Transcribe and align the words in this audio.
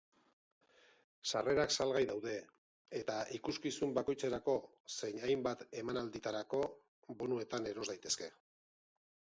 Sarrerak 1.31 1.73
salgai 1.75 2.01
daude, 2.11 2.33
eta 3.01 3.19
ikuskizun 3.39 3.93
bakoitzerako 3.99 4.57
zein 4.97 5.23
hainbat 5.29 5.63
emanalditarako 5.85 6.65
bonuetan 7.23 7.73
eros 7.75 7.89
daitezke. 7.95 8.35